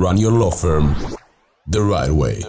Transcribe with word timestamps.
run 0.00 0.16
your 0.16 0.32
law 0.32 0.50
firm 0.50 0.96
the 1.66 1.82
right 1.82 2.10
way. 2.10 2.40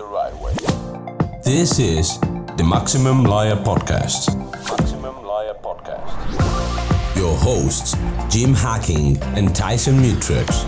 This 1.44 1.80
is 1.80 2.18
the 2.56 2.64
Maximum 2.64 3.26
Lawyer 3.26 3.58
Podcast. 3.58 4.34
Maximum 4.70 5.22
Lawyer 5.22 5.56
Podcast. 5.56 7.18
Your 7.18 7.36
hosts, 7.36 7.98
Jim 8.30 8.54
Hacking 8.54 9.22
and 9.36 9.54
Tyson 9.54 9.96
Mutrux. 9.96 10.66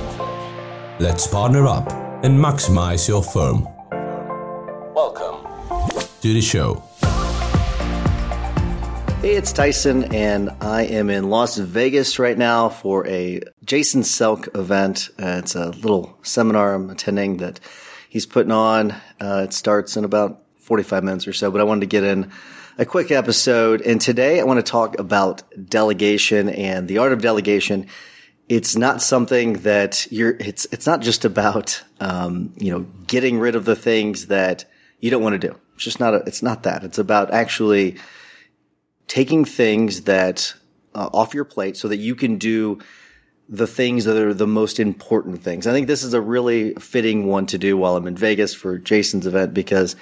Let's 1.00 1.26
partner 1.26 1.68
up 1.68 1.90
and 2.26 2.38
maximize 2.38 3.08
your 3.08 3.24
firm. 3.24 3.64
Welcome 4.94 5.48
to 6.20 6.34
the 6.34 6.42
show. 6.42 6.84
Hey, 9.24 9.36
it's 9.36 9.54
Tyson, 9.54 10.14
and 10.14 10.50
I 10.60 10.82
am 10.82 11.10
in 11.10 11.30
Las 11.30 11.56
Vegas 11.56 12.20
right 12.20 12.38
now 12.38 12.68
for 12.68 13.08
a 13.08 13.40
Jason 13.64 14.02
Selk 14.02 14.54
event. 14.54 15.08
Uh, 15.18 15.40
it's 15.42 15.56
a 15.56 15.70
little 15.70 16.20
seminar 16.24 16.74
I'm 16.74 16.90
attending 16.90 17.38
that 17.38 17.62
he's 18.10 18.26
putting 18.26 18.52
on. 18.52 18.92
Uh, 19.22 19.46
it 19.46 19.54
starts 19.54 19.96
in 19.96 20.04
about 20.04 20.44
45 20.58 21.06
minutes 21.06 21.26
or 21.26 21.32
so, 21.32 21.50
but 21.52 21.62
I 21.62 21.64
wanted 21.64 21.80
to 21.80 21.88
get 21.88 22.04
in 22.04 22.34
a 22.78 22.84
quick 22.84 23.12
episode. 23.12 23.80
And 23.80 24.02
today 24.02 24.42
I 24.42 24.44
want 24.44 24.58
to 24.58 24.70
talk 24.70 25.00
about 25.00 25.42
delegation 25.70 26.50
and 26.50 26.90
the 26.90 26.98
art 26.98 27.14
of 27.14 27.22
delegation. 27.22 27.88
It's 28.50 28.76
not 28.76 29.02
something 29.02 29.54
that 29.60 30.06
you're, 30.12 30.36
it's, 30.38 30.68
it's 30.74 30.86
not 30.86 31.00
just 31.00 31.24
about, 31.24 31.82
um, 32.02 32.52
you 32.58 32.74
know, 32.74 32.82
getting 33.08 33.40
rid 33.40 33.56
of 33.56 33.64
the 33.64 33.78
things 33.78 34.28
that 34.28 34.66
you 35.00 35.10
don't 35.10 35.24
want 35.24 35.40
to 35.40 35.48
do. 35.48 35.58
It's 35.76 35.86
just 35.86 36.02
not, 36.02 36.14
a, 36.14 36.18
it's 36.28 36.44
not 36.44 36.64
that. 36.64 36.84
It's 36.84 36.98
about 36.98 37.32
actually, 37.32 37.96
taking 39.08 39.46
things 39.46 40.02
that 40.02 40.54
uh, 40.96 41.10
off 41.14 41.34
your 41.34 41.46
plate 41.46 41.78
so 41.78 41.88
that 41.88 41.98
you 41.98 42.16
can 42.16 42.38
do 42.38 42.80
the 43.50 43.68
things 43.68 44.06
that 44.06 44.18
are 44.18 44.34
the 44.34 44.48
most 44.48 44.80
important 44.80 45.44
things. 45.44 45.68
I 45.68 45.74
think 45.74 45.88
this 45.88 46.04
is 46.04 46.14
a 46.14 46.22
really 46.22 46.74
fitting 46.76 47.28
one 47.28 47.46
to 47.48 47.58
do 47.58 47.78
while 47.78 47.96
I'm 47.96 48.08
in 48.08 48.16
Vegas 48.16 48.54
for 48.54 48.78
Jason's 48.78 49.28
event 49.28 49.54
because 49.54 49.96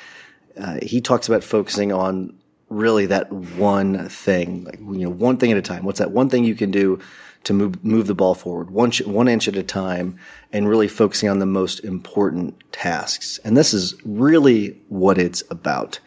uh, 0.58 0.80
he 0.81 1.02
talks 1.02 1.28
about 1.28 1.44
focusing 1.44 1.92
on 1.92 2.38
really 2.70 3.08
that 3.08 3.31
one 3.31 4.08
thing, 4.09 4.64
like 4.64 4.80
you 4.80 5.06
know, 5.06 5.09
one 5.09 5.38
thing 5.38 5.52
at 5.52 5.58
a 5.58 5.62
time. 5.62 5.84
What's 5.84 6.00
that 6.00 6.12
one 6.12 6.30
thing 6.30 6.44
you 6.44 6.56
can 6.56 6.72
do 6.72 7.00
to 7.44 7.53
move 7.53 7.84
move 7.84 8.08
the 8.08 8.16
ball 8.16 8.36
forward, 8.36 8.72
one 8.72 8.92
one 9.06 9.28
inch 9.28 9.47
at 9.47 9.56
a 9.56 9.64
time, 9.64 10.18
and 10.53 10.70
really 10.70 10.88
focusing 10.88 11.28
on 11.28 11.40
the 11.40 11.45
most 11.45 11.80
important 11.81 12.56
tasks. 12.72 13.40
And 13.44 13.58
this 13.58 13.73
is 13.73 13.95
really 14.06 14.80
what 14.90 15.18
it's 15.18 15.44
about. 15.50 16.00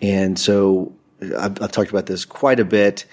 And 0.00 0.38
so 0.38 0.95
I've, 1.20 1.60
I've 1.62 1.72
talked 1.72 1.90
about 1.90 2.06
this 2.06 2.24
quite 2.24 2.60
a 2.60 2.64
bit 2.64 3.06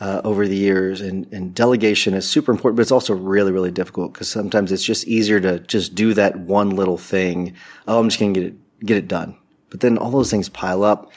uh, 0.00 0.20
over 0.24 0.46
the 0.46 0.56
years, 0.56 1.00
and, 1.00 1.30
and, 1.32 1.54
delegation 1.54 2.14
is 2.14 2.28
super 2.28 2.52
important, 2.52 2.76
but 2.76 2.82
it's 2.82 2.92
also 2.92 3.14
really, 3.14 3.50
really 3.50 3.72
difficult 3.72 4.12
because 4.12 4.28
sometimes 4.28 4.70
it's 4.70 4.84
just 4.84 5.08
easier 5.08 5.40
to 5.40 5.58
just 5.60 5.94
do 5.94 6.14
that 6.14 6.38
one 6.38 6.70
little 6.70 6.98
thing. 6.98 7.54
Oh, 7.88 7.98
I'm 7.98 8.08
just 8.08 8.20
going 8.20 8.32
to 8.34 8.40
get 8.40 8.48
it 8.48 8.86
get 8.86 8.96
it 8.96 9.08
done, 9.08 9.36
but 9.70 9.80
then 9.80 9.98
all 9.98 10.10
those 10.10 10.30
things 10.30 10.48
pile 10.48 10.84
up. 10.84 11.12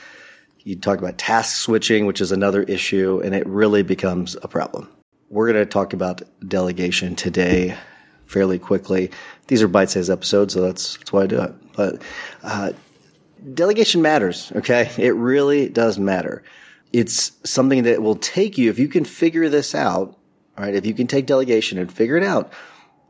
You 0.63 0.75
talk 0.75 0.97
about 0.97 1.19
task 1.19 1.57
switching, 1.57 2.07
which 2.07 2.21
is 2.21 2.31
another 2.31 2.63
issue, 2.63 3.21
and 3.23 3.35
it 3.35 3.45
really 3.45 3.83
becomes 3.83 4.35
a 4.41 4.47
problem. 4.47 4.89
We're 5.29 5.51
going 5.51 5.63
to 5.63 5.69
talk 5.69 5.93
about 5.93 6.23
delegation 6.47 7.15
today 7.15 7.77
fairly 8.25 8.57
quickly. 8.57 9.11
These 9.47 9.61
are 9.61 9.67
bite-sized 9.67 10.09
episodes, 10.09 10.55
so 10.55 10.61
that's 10.61 10.97
that's 10.97 11.13
why 11.13 11.23
I 11.23 11.27
do 11.27 11.41
it. 11.41 11.53
But 11.73 12.01
uh, 12.41 12.71
delegation 13.53 14.01
matters. 14.01 14.51
Okay. 14.55 14.91
It 14.97 15.15
really 15.15 15.69
does 15.69 15.97
matter. 15.97 16.43
It's 16.93 17.31
something 17.43 17.83
that 17.83 18.01
will 18.01 18.15
take 18.15 18.57
you, 18.57 18.69
if 18.69 18.77
you 18.77 18.87
can 18.87 19.05
figure 19.05 19.47
this 19.49 19.73
out, 19.73 20.17
right? 20.57 20.75
If 20.75 20.85
you 20.85 20.93
can 20.93 21.07
take 21.07 21.25
delegation 21.25 21.77
and 21.77 21.91
figure 21.91 22.17
it 22.17 22.23
out, 22.23 22.51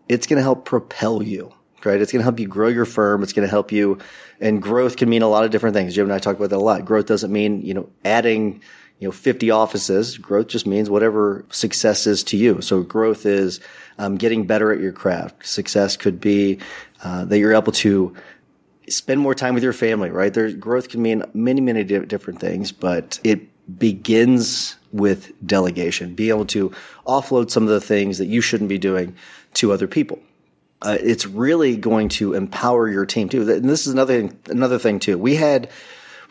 it's 0.08 0.28
going 0.28 0.38
to 0.38 0.44
help 0.44 0.66
propel 0.66 1.24
you, 1.24 1.52
right? 1.84 2.00
It's 2.00 2.12
going 2.12 2.20
to 2.20 2.24
help 2.24 2.40
you 2.40 2.48
grow 2.48 2.68
your 2.68 2.86
firm. 2.86 3.24
It's 3.24 3.34
going 3.34 3.48
to 3.48 3.50
help 3.50 3.72
you, 3.72 3.98
and 4.40 4.62
growth 4.62 4.98
can 4.98 5.10
mean 5.10 5.22
a 5.22 5.28
lot 5.28 5.46
of 5.46 5.52
different 5.52 5.76
things. 5.76 5.96
Jim 5.96 6.06
and 6.06 6.14
I 6.14 6.20
talk 6.20 6.36
about 6.36 6.52
that 6.52 6.58
a 6.58 6.60
lot. 6.60 6.86
Growth 6.86 7.08
doesn't 7.08 7.32
mean, 7.32 7.62
you 7.62 7.74
know, 7.74 7.90
adding, 8.06 8.62
you 9.00 9.08
know, 9.08 9.12
50 9.12 9.50
offices. 9.52 10.18
Growth 10.18 10.48
just 10.48 10.68
means 10.68 10.90
whatever 10.90 11.46
success 11.50 12.06
is 12.06 12.24
to 12.26 12.38
you. 12.38 12.62
So 12.62 12.84
growth 12.84 13.26
is 13.26 13.62
um, 13.98 14.18
getting 14.18 14.46
better 14.46 14.72
at 14.72 14.80
your 14.80 14.92
craft. 14.92 15.46
Success 15.48 15.98
could 15.98 16.20
be 16.20 16.60
uh, 17.04 17.26
that 17.26 17.40
you're 17.40 17.56
able 17.56 17.72
to 17.74 18.16
spend 18.92 19.20
more 19.20 19.34
time 19.34 19.54
with 19.54 19.64
your 19.64 19.74
family, 19.74 20.10
right? 20.10 20.34
There's 20.34 20.54
growth 20.54 20.90
can 20.90 21.02
mean 21.02 21.24
many, 21.34 21.62
many 21.62 21.84
different 21.84 22.40
things, 22.40 22.72
but 22.72 23.20
it 23.24 23.48
begins 23.80 24.76
with 24.92 25.32
delegation, 25.46 26.14
be 26.14 26.30
able 26.30 26.46
to 26.46 26.72
offload 27.08 27.50
some 27.50 27.64
of 27.64 27.70
the 27.70 27.82
things 27.82 28.18
that 28.18 28.26
you 28.28 28.42
shouldn't 28.42 28.70
be 28.70 28.78
doing 28.78 29.16
to 29.56 29.72
other 29.72 29.88
people. 29.88 30.20
Uh, 30.82 30.98
it's 31.00 31.26
really 31.26 31.78
going 31.78 32.10
to 32.10 32.34
empower 32.34 32.90
your 32.90 33.06
team 33.06 33.30
too. 33.30 33.50
And 33.50 33.70
this 33.70 33.86
is 33.86 33.94
another 33.94 34.30
another 34.48 34.80
thing 34.80 35.00
too. 35.00 35.18
We 35.18 35.36
had 35.36 35.70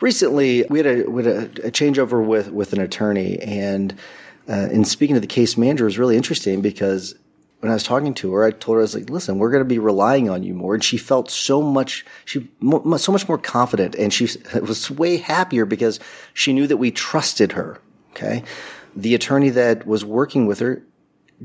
recently 0.01 0.65
we 0.69 0.79
had 0.79 0.87
a, 0.87 1.09
we 1.09 1.23
had 1.23 1.33
a, 1.33 1.67
a 1.67 1.71
changeover 1.71 2.23
with 2.25 2.51
with 2.51 2.73
an 2.73 2.81
attorney, 2.81 3.39
and 3.39 3.95
uh, 4.49 4.67
in 4.71 4.83
speaking 4.83 5.13
to 5.13 5.21
the 5.21 5.27
case 5.27 5.57
manager 5.57 5.85
was 5.85 5.97
really 5.97 6.17
interesting 6.17 6.61
because 6.61 7.15
when 7.61 7.69
I 7.69 7.75
was 7.75 7.83
talking 7.83 8.15
to 8.15 8.33
her, 8.33 8.43
I 8.43 8.51
told 8.51 8.75
her 8.75 8.81
I 8.81 8.83
was 8.83 8.95
like, 8.95 9.09
"Listen, 9.09 9.37
we're 9.37 9.51
going 9.51 9.61
to 9.61 9.65
be 9.65 9.77
relying 9.77 10.29
on 10.29 10.41
you 10.41 10.55
more," 10.55 10.73
and 10.73 10.83
she 10.83 10.97
felt 10.97 11.29
so 11.29 11.61
much, 11.61 12.03
she 12.25 12.49
so 12.97 13.11
much 13.11 13.27
more 13.27 13.37
confident, 13.37 13.95
and 13.95 14.11
she 14.11 14.27
was 14.61 14.89
way 14.89 15.17
happier 15.17 15.65
because 15.65 15.99
she 16.33 16.53
knew 16.53 16.65
that 16.67 16.77
we 16.77 16.89
trusted 16.89 17.51
her. 17.51 17.79
Okay, 18.11 18.43
the 18.95 19.13
attorney 19.13 19.51
that 19.51 19.85
was 19.85 20.03
working 20.03 20.47
with 20.47 20.59
her 20.59 20.81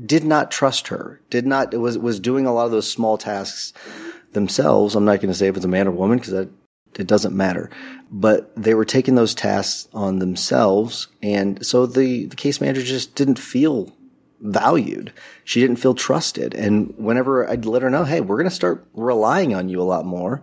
did 0.03 0.23
not 0.23 0.49
trust 0.49 0.87
her, 0.87 1.21
did 1.29 1.45
not 1.45 1.73
was 1.75 1.99
was 1.99 2.19
doing 2.19 2.47
a 2.47 2.53
lot 2.53 2.65
of 2.65 2.71
those 2.71 2.91
small 2.91 3.19
tasks 3.19 3.73
themselves. 4.33 4.95
I'm 4.95 5.05
not 5.05 5.17
going 5.17 5.31
to 5.31 5.37
say 5.37 5.47
if 5.47 5.55
it's 5.55 5.65
a 5.65 5.69
man 5.69 5.87
or 5.87 5.91
woman 5.91 6.17
because 6.17 6.33
that 6.33 6.49
it 6.97 7.05
doesn't 7.05 7.35
matter, 7.35 7.69
but 8.09 8.51
they 8.55 8.73
were 8.73 8.85
taking 8.85 9.13
those 9.13 9.35
tasks 9.35 9.87
on 9.93 10.17
themselves, 10.17 11.09
and 11.21 11.63
so 11.63 11.85
the 11.85 12.25
the 12.25 12.35
case 12.35 12.59
manager 12.59 12.81
just 12.81 13.13
didn't 13.13 13.37
feel 13.37 13.93
valued. 14.39 15.11
She 15.43 15.61
didn't 15.61 15.77
feel 15.77 15.95
trusted. 15.95 16.53
And 16.53 16.93
whenever 16.97 17.49
I'd 17.49 17.65
let 17.65 17.81
her 17.81 17.89
know, 17.89 18.03
hey, 18.03 18.21
we're 18.21 18.37
going 18.37 18.49
to 18.49 18.55
start 18.55 18.85
relying 18.93 19.55
on 19.55 19.69
you 19.69 19.81
a 19.81 19.83
lot 19.83 20.05
more, 20.05 20.41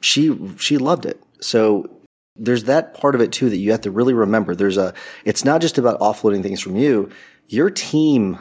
she 0.00 0.36
she 0.58 0.78
loved 0.78 1.06
it. 1.06 1.22
So 1.40 1.90
there's 2.36 2.64
that 2.64 2.94
part 2.94 3.14
of 3.14 3.20
it 3.20 3.32
too 3.32 3.50
that 3.50 3.56
you 3.56 3.72
have 3.72 3.80
to 3.82 3.90
really 3.90 4.14
remember. 4.14 4.54
There's 4.54 4.76
a 4.76 4.94
it's 5.24 5.44
not 5.44 5.60
just 5.60 5.78
about 5.78 6.00
offloading 6.00 6.42
things 6.42 6.60
from 6.60 6.76
you. 6.76 7.10
Your 7.48 7.70
team 7.70 8.38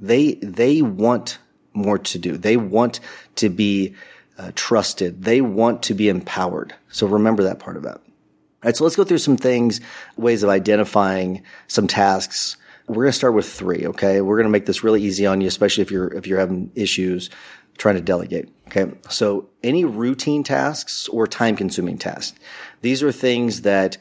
they 0.00 0.34
they 0.34 0.82
want 0.82 1.38
more 1.74 1.98
to 1.98 2.18
do. 2.18 2.36
They 2.36 2.56
want 2.56 3.00
to 3.36 3.48
be 3.48 3.94
uh, 4.38 4.52
trusted. 4.54 5.22
They 5.24 5.40
want 5.40 5.84
to 5.84 5.94
be 5.94 6.08
empowered. 6.08 6.74
So 6.90 7.06
remember 7.06 7.44
that 7.44 7.58
part 7.58 7.76
of 7.76 7.84
it. 7.84 7.88
All 7.88 8.68
right, 8.68 8.76
so 8.76 8.84
let's 8.84 8.96
go 8.96 9.04
through 9.04 9.18
some 9.18 9.36
things, 9.36 9.80
ways 10.16 10.42
of 10.42 10.50
identifying 10.50 11.42
some 11.66 11.88
tasks 11.88 12.56
we're 12.92 13.04
going 13.04 13.12
to 13.12 13.18
start 13.18 13.34
with 13.34 13.48
three. 13.48 13.86
Okay. 13.86 14.20
We're 14.20 14.36
going 14.36 14.46
to 14.46 14.50
make 14.50 14.66
this 14.66 14.84
really 14.84 15.02
easy 15.02 15.26
on 15.26 15.40
you, 15.40 15.48
especially 15.48 15.82
if 15.82 15.90
you're, 15.90 16.12
if 16.14 16.26
you're 16.26 16.38
having 16.38 16.70
issues 16.74 17.30
trying 17.78 17.96
to 17.96 18.00
delegate. 18.00 18.48
Okay. 18.68 18.92
So 19.08 19.48
any 19.62 19.84
routine 19.84 20.44
tasks 20.44 21.08
or 21.08 21.26
time 21.26 21.56
consuming 21.56 21.98
tasks, 21.98 22.38
these 22.80 23.02
are 23.02 23.12
things 23.12 23.62
that 23.62 23.98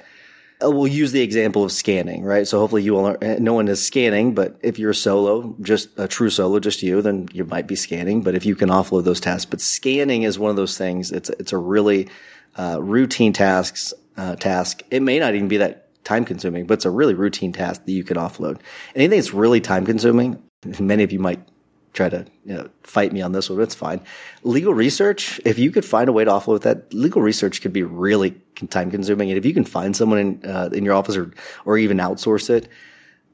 uh, 0.64 0.70
we'll 0.70 0.88
use 0.88 1.12
the 1.12 1.22
example 1.22 1.64
of 1.64 1.72
scanning, 1.72 2.24
right? 2.24 2.48
So 2.48 2.60
hopefully 2.60 2.84
you 2.84 2.98
all, 2.98 3.18
no 3.40 3.54
one 3.54 3.68
is 3.68 3.84
scanning, 3.84 4.34
but 4.36 4.60
if 4.62 4.78
you're 4.78 4.94
solo, 4.94 5.56
just 5.62 5.90
a 5.98 6.08
true 6.08 6.30
solo, 6.30 6.60
just 6.60 6.84
you, 6.84 7.02
then 7.02 7.28
you 7.34 7.46
might 7.46 7.68
be 7.68 7.76
scanning. 7.76 8.22
But 8.22 8.36
if 8.36 8.46
you 8.46 8.56
can 8.56 8.70
offload 8.70 9.04
those 9.04 9.20
tasks, 9.20 9.46
but 9.46 9.62
scanning 9.62 10.24
is 10.24 10.38
one 10.38 10.52
of 10.52 10.56
those 10.56 10.78
things. 10.78 11.12
It's, 11.12 11.30
it's 11.30 11.54
a 11.54 11.58
really, 11.58 12.10
uh, 12.58 12.80
routine 12.82 13.34
tasks, 13.34 13.94
uh, 14.18 14.36
task. 14.36 14.84
It 14.92 15.02
may 15.02 15.20
not 15.20 15.34
even 15.34 15.48
be 15.48 15.58
that 15.58 15.88
time 16.04 16.26
consuming, 16.26 16.66
but 16.66 16.76
it's 16.76 16.86
a 16.86 16.90
really 16.90 17.14
routine 17.14 17.54
task 17.54 17.86
that 17.86 17.92
you 17.92 18.04
can 18.04 18.18
offload. 18.18 18.60
Anything 18.96 19.20
that's 19.20 19.34
really 19.34 19.62
time 19.62 19.86
consuming, 19.86 20.42
many 20.80 21.04
of 21.04 21.12
you 21.12 21.20
might 21.20 21.40
try 21.94 22.08
to 22.08 22.26
you 22.46 22.54
know, 22.54 22.70
fight 22.84 23.12
me 23.12 23.22
on 23.22 23.34
this 23.34 23.50
one, 23.50 23.58
but 23.58 23.64
it's 23.64 23.76
fine. 23.76 24.02
Legal 24.44 24.74
research, 24.74 25.42
if 25.44 25.60
you 25.60 25.72
could 25.72 25.84
find 25.84 26.08
a 26.08 26.14
way 26.14 26.24
to 26.24 26.32
offload 26.32 26.62
that, 26.62 26.94
legal 26.94 27.22
research 27.22 27.62
could 27.62 27.74
be 27.74 27.84
really 27.84 28.32
time 28.70 28.90
consuming. 28.92 29.30
And 29.30 29.38
if 29.38 29.46
you 29.46 29.54
can 29.54 29.66
find 29.66 29.96
someone 29.96 30.20
in, 30.20 30.46
uh, 30.46 30.70
in 30.72 30.86
your 30.86 30.94
office 30.94 31.18
or, 31.18 31.32
or 31.66 31.78
even 31.78 31.98
outsource 31.98 32.50
it, 32.50 32.70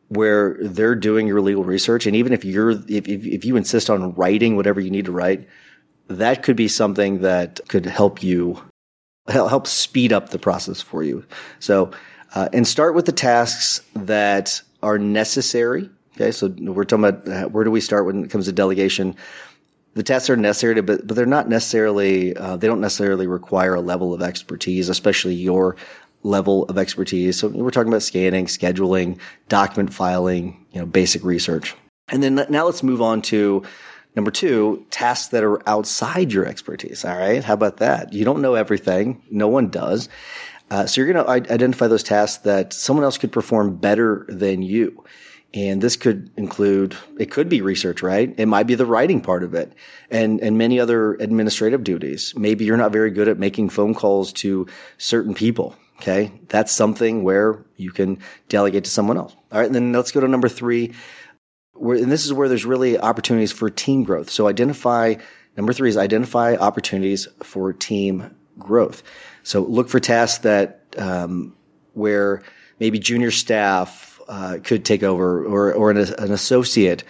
where 0.10 0.58
they're 0.62 0.96
doing 0.96 1.28
your 1.28 1.42
legal 1.42 1.64
research, 1.64 2.08
and 2.08 2.16
even 2.16 2.34
if 2.34 2.46
you're 2.46 2.72
if, 2.72 3.08
if, 3.08 3.26
if 3.26 3.46
you 3.46 3.58
insist 3.58 3.90
on 3.90 4.14
writing 4.14 4.56
whatever 4.56 4.80
you 4.80 4.90
need 4.90 5.06
to 5.06 5.12
write, 5.12 5.48
that 6.08 6.44
could 6.44 6.56
be 6.56 6.70
something 6.70 7.22
that 7.22 7.60
could 7.68 7.86
help 7.86 8.24
you 8.24 8.62
help 9.28 9.68
speed 9.68 10.14
up 10.14 10.30
the 10.30 10.40
process 10.40 10.82
for 10.82 11.04
you. 11.04 11.26
So 11.60 11.92
uh, 12.36 12.50
and 12.54 12.68
start 12.68 12.96
with 12.96 13.06
the 13.06 13.12
tasks 13.12 13.82
that 13.96 14.62
are 14.84 14.98
necessary. 14.98 15.90
Okay, 16.16 16.32
so 16.32 16.48
we're 16.60 16.84
talking 16.84 17.06
about 17.06 17.28
uh, 17.28 17.48
where 17.50 17.64
do 17.64 17.72
we 17.72 17.82
start 17.82 18.06
when 18.06 18.26
it 18.26 18.32
comes 18.32 18.46
to 18.46 18.52
delegation? 18.52 19.16
The 19.94 20.04
tasks 20.04 20.30
are 20.30 20.38
necessary, 20.38 20.82
but 20.82 21.06
but 21.06 21.16
they're 21.16 21.26
not 21.26 21.50
necessarily 21.50 22.36
uh, 22.36 22.58
they 22.58 22.68
don't 22.68 22.82
necessarily 22.82 23.28
require 23.28 23.76
a 23.76 23.82
level 23.82 24.14
of 24.14 24.22
expertise, 24.22 24.90
especially 24.90 25.36
your 25.36 25.76
level 26.24 26.66
of 26.66 26.78
expertise. 26.78 27.40
So 27.40 27.48
we're 27.48 27.72
talking 27.72 27.90
about 27.92 28.04
scanning, 28.04 28.46
scheduling, 28.46 29.20
document 29.50 29.94
filing, 29.94 30.66
you 30.72 30.80
know, 30.80 30.86
basic 30.86 31.24
research. 31.24 31.76
And 32.10 32.24
then 32.24 32.46
now 32.50 32.66
let's 32.66 32.84
move 32.84 33.02
on 33.02 33.22
to 33.24 33.64
Number 34.18 34.32
two, 34.32 34.84
tasks 34.90 35.28
that 35.28 35.44
are 35.44 35.62
outside 35.70 36.34
your 36.34 36.44
expertise. 36.44 37.06
All 37.06 37.16
right. 37.16 37.44
How 37.44 37.54
about 37.54 37.78
that? 37.78 38.14
You 38.14 38.26
don't 38.26 38.42
know 38.42 38.56
everything. 38.56 39.22
No 39.30 39.48
one 39.48 39.70
does. 39.70 40.10
Uh, 40.70 40.86
so 40.86 41.02
you're 41.02 41.12
going 41.12 41.26
to 41.26 41.52
identify 41.52 41.88
those 41.88 42.04
tasks 42.04 42.44
that 42.44 42.74
someone 42.74 43.06
else 43.06 43.18
could 43.18 43.32
perform 43.32 43.78
better 43.78 44.26
than 44.28 44.62
you. 44.62 45.04
And 45.54 45.82
this 45.82 45.96
could 45.96 46.30
include, 46.36 46.96
it 47.18 47.32
could 47.32 47.48
be 47.48 47.62
research, 47.62 48.04
right? 48.04 48.34
It 48.38 48.48
might 48.48 48.68
be 48.68 48.76
the 48.76 48.86
writing 48.86 49.22
part 49.22 49.44
of 49.44 49.54
it 49.54 49.74
and, 50.12 50.42
and 50.42 50.58
many 50.58 50.80
other 50.80 51.14
administrative 51.14 51.86
duties. 51.86 52.34
Maybe 52.36 52.66
you're 52.66 52.78
not 52.78 52.92
very 52.92 53.12
good 53.12 53.30
at 53.30 53.40
making 53.40 53.70
phone 53.70 53.94
calls 53.94 54.34
to 54.34 54.68
certain 54.98 55.34
people. 55.34 55.76
Okay. 56.02 56.34
That's 56.50 56.72
something 56.72 57.24
where 57.24 57.66
you 57.76 57.92
can 57.92 58.20
delegate 58.50 58.84
to 58.84 58.90
someone 58.92 59.18
else. 59.18 59.34
All 59.52 59.60
right. 59.60 59.66
And 59.66 59.74
then 59.74 59.94
let's 59.94 60.12
go 60.12 60.20
to 60.20 60.28
number 60.28 60.50
three. 60.50 60.94
Where, 61.74 61.98
and 61.98 62.12
this 62.12 62.26
is 62.26 62.34
where 62.34 62.50
there's 62.50 62.66
really 62.66 63.00
opportunities 63.00 63.52
for 63.52 63.70
team 63.70 64.04
growth. 64.04 64.30
So 64.30 64.48
identify, 64.48 65.16
number 65.56 65.74
three 65.74 65.90
is 65.90 65.98
identify 65.98 66.56
opportunities 66.56 67.28
for 67.42 67.72
team 67.72 68.36
growth. 68.60 69.02
So 69.48 69.62
look 69.62 69.88
for 69.88 70.02
tasks 70.02 70.40
that, 70.40 70.82
um, 70.98 71.56
where 71.94 72.44
maybe 72.82 73.00
junior 73.00 73.32
staff, 73.32 74.20
uh, 74.28 74.58
could 74.62 74.84
take 74.84 75.04
over 75.04 75.46
or, 75.46 75.74
or 75.74 75.90
an, 75.90 75.98
an 75.98 76.34
associate 76.34 77.06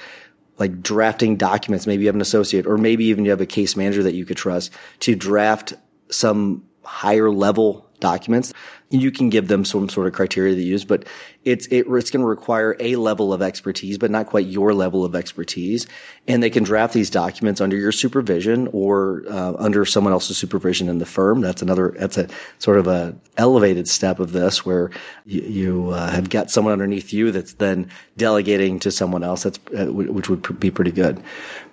like 0.60 0.84
drafting 0.84 1.38
documents. 1.38 1.88
Maybe 1.88 2.04
you 2.04 2.10
have 2.10 2.16
an 2.16 2.22
associate 2.22 2.68
or 2.68 2.78
maybe 2.78 3.06
even 3.06 3.26
you 3.26 3.32
have 3.32 3.42
a 3.42 3.48
case 3.48 3.76
manager 3.76 4.04
that 4.04 4.14
you 4.14 4.24
could 4.24 4.38
trust 4.38 4.72
to 5.00 5.16
draft 5.16 5.74
some 6.12 6.64
higher 6.84 7.32
level 7.32 7.87
documents. 8.00 8.54
You 8.90 9.12
can 9.12 9.30
give 9.30 9.48
them 9.48 9.66
some 9.66 9.90
sort 9.90 10.08
of 10.08 10.14
criteria 10.14 10.56
to 10.56 10.62
use, 10.62 10.86
but 10.86 11.06
it's 11.44 11.68
it, 11.68 11.88
it's 11.88 12.12
going 12.12 12.22
to 12.22 12.28
require 12.28 12.76
a 12.80 12.96
level 12.96 13.34
of 13.34 13.42
expertise, 13.42 13.98
but 13.98 14.12
not 14.12 14.28
quite 14.28 14.46
your 14.46 14.74
level 14.74 15.04
of 15.04 15.16
expertise. 15.16 15.88
And 16.28 16.42
they 16.42 16.50
can 16.50 16.64
draft 16.64 16.94
these 16.94 17.10
documents 17.10 17.60
under 17.60 17.76
your 17.76 17.92
supervision 17.92 18.70
or 18.72 19.24
uh, 19.30 19.54
under 19.58 19.86
someone 19.86 20.14
else's 20.14 20.38
supervision 20.38 20.90
in 20.90 21.00
the 21.00 21.06
firm. 21.06 21.42
That's 21.42 21.62
another. 21.62 21.96
That's 21.98 22.18
a 22.18 22.28
sort 22.60 22.78
of 22.78 22.88
a 22.88 23.16
elevated 23.38 23.88
step 23.88 24.20
of 24.20 24.32
this 24.32 24.66
where 24.66 24.92
you, 25.26 25.42
you 25.42 25.90
uh, 25.92 26.10
have 26.12 26.30
got 26.30 26.50
someone 26.50 26.74
underneath 26.74 27.12
you 27.12 27.32
that's 27.32 27.54
then 27.54 27.90
delegating 28.16 28.80
to 28.80 28.92
someone 28.92 29.24
else. 29.24 29.44
That's 29.44 29.60
uh, 29.78 29.92
which 29.92 30.30
would 30.30 30.60
be 30.60 30.72
pretty 30.72 30.92
good. 30.92 31.22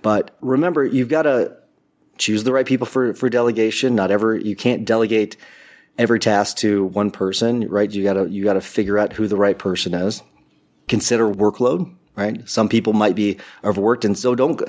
But 0.03 0.37
remember, 0.41 0.85
you've 0.85 1.09
got 1.09 1.23
to 1.23 1.57
choose 2.19 2.45
the 2.45 2.53
right 2.53 2.67
people 2.67 2.87
for 2.87 3.15
for 3.15 3.29
delegation. 3.29 3.95
Not 3.95 4.11
ever 4.11 4.37
you 4.37 4.57
can't 4.57 4.85
delegate 4.85 5.37
every 5.99 6.19
task 6.19 6.57
to 6.59 6.87
one 6.87 7.11
person, 7.11 7.69
right? 7.69 7.91
You 7.91 8.03
gotta, 8.03 8.29
you 8.29 8.45
gotta 8.45 8.61
figure 8.61 8.99
out 8.99 9.13
who 9.13 9.29
the 9.29 9.37
right 9.37 9.59
person 9.59 9.95
is. 9.95 10.23
Consider 10.89 11.33
workload, 11.33 11.95
right? 12.17 12.47
Some 12.49 12.69
people 12.69 12.93
might 12.93 13.15
be 13.15 13.39
overworked. 13.65 14.05
And 14.05 14.19
so 14.19 14.35
don't, 14.35 14.61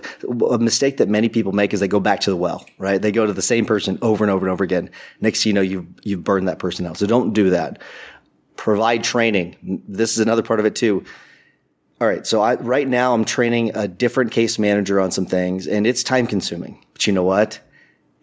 a 0.50 0.58
mistake 0.58 0.98
that 0.98 1.10
many 1.10 1.30
people 1.30 1.52
make 1.52 1.74
is 1.74 1.80
they 1.80 1.88
go 1.88 2.00
back 2.00 2.22
to 2.22 2.30
the 2.30 2.36
well, 2.36 2.66
right? 2.78 3.02
They 3.02 3.12
go 3.12 3.26
to 3.26 3.34
the 3.34 3.42
same 3.42 3.66
person 3.66 3.98
over 4.02 4.24
and 4.24 4.32
over 4.32 4.46
and 4.46 4.52
over 4.52 4.64
again. 4.64 4.90
Next 5.22 5.46
you 5.46 5.54
know, 5.54 5.62
you've, 5.62 5.88
you've 6.04 6.24
burned 6.24 6.48
that 6.48 6.60
person 6.60 6.86
out. 6.86 6.98
So 6.98 7.08
don't 7.08 7.34
do 7.34 7.50
that. 7.50 7.82
Provide 8.56 9.04
training. 9.04 9.84
This 9.88 10.14
is 10.14 10.20
another 10.20 10.44
part 10.44 10.60
of 10.60 10.66
it 10.66 10.76
too. 10.76 11.04
All 12.02 12.08
right. 12.08 12.26
So 12.26 12.42
I, 12.42 12.56
right 12.56 12.88
now 12.88 13.14
I'm 13.14 13.26
training 13.26 13.76
a 13.76 13.88
different 13.88 14.32
case 14.32 14.60
manager 14.60 15.00
on 15.00 15.12
some 15.12 15.26
things 15.26 15.66
and 15.68 15.88
it's 15.88 16.04
time 16.04 16.28
consuming. 16.28 16.84
But 16.94 17.08
you 17.08 17.14
know 17.14 17.24
what? 17.24 17.60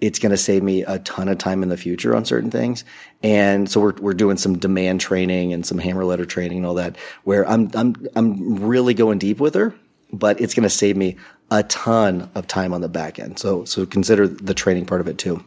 It's 0.03 0.19
going 0.19 0.33
to 0.33 0.37
save 0.37 0.65
me 0.65 0.83
a 0.83 0.99
ton 0.99 1.29
of 1.29 1.39
time 1.39 1.63
in 1.63 1.69
the 1.69 1.77
future 1.77 2.15
on 2.17 2.25
certain 2.25 2.51
things. 2.51 2.85
And 3.23 3.71
so 3.71 3.81
we're, 3.81 3.95
we're 4.01 4.15
doing 4.15 4.37
some 4.37 4.59
demand 4.59 5.01
training 5.01 5.53
and 5.53 5.65
some 5.65 5.79
hammer 5.79 6.05
letter 6.05 6.27
training 6.27 6.59
and 6.59 6.67
all 6.67 6.75
that 6.75 6.97
where 7.23 7.49
I'm, 7.49 7.71
I'm, 7.75 7.95
I'm 8.17 8.57
really 8.57 8.95
going 8.95 9.19
deep 9.19 9.39
with 9.39 9.55
her, 9.55 9.73
but 10.13 10.41
it's 10.41 10.55
going 10.55 10.65
to 10.65 10.71
save 10.71 10.97
me 10.97 11.17
a 11.53 11.63
ton 11.63 12.29
of 12.35 12.49
time 12.49 12.75
on 12.75 12.81
the 12.81 12.89
back 12.89 13.21
end. 13.21 13.39
So, 13.39 13.65
so 13.65 13.87
consider 13.87 14.27
the 14.27 14.55
training 14.55 14.87
part 14.87 15.01
of 15.01 15.07
it 15.07 15.19
too. 15.19 15.43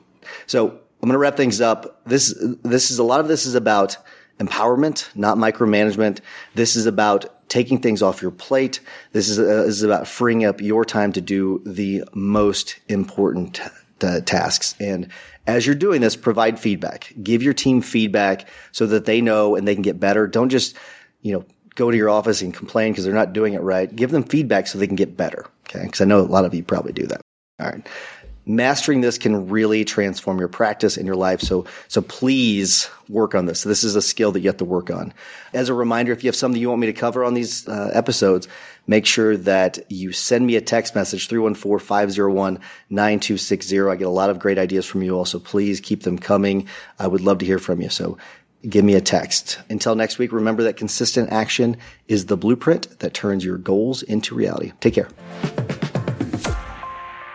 So 0.48 0.70
I'm 0.70 0.78
going 1.02 1.12
to 1.12 1.18
wrap 1.18 1.36
things 1.36 1.60
up. 1.60 2.02
This, 2.06 2.34
this 2.64 2.92
is 2.92 2.98
a 2.98 3.04
lot 3.04 3.20
of 3.20 3.28
this 3.28 3.46
is 3.46 3.56
about 3.56 3.98
empowerment, 4.40 5.14
not 5.18 5.38
micromanagement. 5.38 6.22
This 6.56 6.78
is 6.78 6.86
about 6.86 7.50
taking 7.50 7.82
things 7.82 8.02
off 8.02 8.22
your 8.22 8.32
plate. 8.32 8.80
This 9.12 9.28
is, 9.28 9.38
uh, 9.38 9.64
this 9.66 9.76
is 9.76 9.84
about 9.84 10.08
freeing 10.08 10.46
up 10.46 10.62
your 10.62 10.86
time 10.86 11.12
to 11.12 11.20
do 11.20 11.62
the 11.66 12.06
most 12.14 12.80
important 12.88 13.60
uh, 14.02 14.22
tasks. 14.22 14.76
And 14.80 15.10
as 15.48 15.66
you're 15.66 15.76
doing 15.76 16.02
this, 16.02 16.16
provide 16.16 16.60
feedback. 16.60 17.14
Give 17.22 17.44
your 17.44 17.54
team 17.54 17.82
feedback 17.82 18.48
so 18.72 18.86
that 18.88 19.06
they 19.06 19.22
know 19.22 19.56
and 19.56 19.68
they 19.68 19.76
can 19.76 19.84
get 19.84 20.00
better. 20.00 20.28
Don't 20.28 20.50
just, 20.50 20.76
you 21.22 21.34
know, 21.34 21.46
go 21.76 21.92
to 21.92 21.98
your 21.98 22.10
office 22.10 22.42
and 22.42 22.54
complain 22.54 22.92
because 22.92 23.06
they're 23.06 23.14
not 23.14 23.34
doing 23.34 23.54
it 23.54 23.62
right. 23.62 23.94
Give 23.96 24.12
them 24.12 24.24
feedback 24.24 24.68
so 24.68 24.78
they 24.80 24.88
can 24.88 24.96
get 24.96 25.18
better. 25.18 25.46
Okay. 25.68 25.84
Because 25.84 26.02
I 26.02 26.06
know 26.06 26.20
a 26.20 26.22
lot 26.22 26.46
of 26.46 26.54
you 26.54 26.64
probably 26.64 26.94
do 26.94 27.08
that. 27.08 27.22
All 27.60 27.68
right 27.68 27.88
mastering 28.46 29.02
this 29.02 29.18
can 29.18 29.50
really 29.50 29.84
transform 29.86 30.38
your 30.40 30.48
practice 30.48 30.96
and 30.98 31.08
your 31.08 31.16
life. 31.16 31.42
So, 31.42 31.66
so 31.88 32.02
please 32.02 32.90
work 33.08 33.36
on 33.36 33.46
this. 33.46 33.64
this 33.64 33.84
is 33.84 33.96
a 33.96 34.02
skill 34.02 34.32
that 34.34 34.42
you 34.42 34.50
have 34.50 34.58
to 34.58 34.66
work 34.66 34.92
on. 34.92 35.14
As 35.54 35.70
a 35.70 35.74
reminder, 35.74 36.12
if 36.12 36.24
you 36.24 36.28
have 36.28 36.36
something 36.36 36.60
you 36.60 36.70
want 36.70 36.82
me 36.82 36.88
to 36.88 36.94
cover 36.94 37.24
on 37.24 37.34
these 37.34 37.68
uh, 37.68 37.90
episodes, 37.94 38.48
make 38.88 39.06
sure 39.06 39.38
that 39.38 39.80
you 39.90 40.12
send 40.12 40.46
me 40.46 40.56
a 40.56 40.62
text 40.62 40.96
message 40.96 41.30
314-501-9260. 41.30 43.92
I 43.92 43.96
get 43.96 44.08
a 44.08 44.10
lot 44.10 44.30
of 44.30 44.40
great 44.40 44.60
ideas 44.60 44.86
from 44.86 45.02
you 45.02 45.18
all. 45.18 45.26
So 45.26 45.40
Please 45.46 45.80
keep 45.80 46.04
them 46.04 46.20
coming. 46.20 46.68
I 47.00 47.08
would 47.08 47.22
love 47.22 47.38
to 47.38 47.46
hear 47.46 47.60
from 47.60 47.82
you. 47.82 47.90
So 47.90 48.18
give 48.68 48.84
me 48.84 48.96
a 48.96 49.02
text. 49.02 49.60
Until 49.70 49.96
next 49.96 50.18
week, 50.18 50.34
remember 50.34 50.64
that 50.64 50.76
consistent 50.76 51.32
action 51.32 51.78
is 52.10 52.26
the 52.26 52.36
blueprint 52.36 53.00
that 53.00 53.14
turns 53.14 53.46
your 53.46 53.58
goals 53.58 54.04
into 54.04 54.36
reality. 54.36 54.74
Take 54.82 54.96
care. 54.96 55.08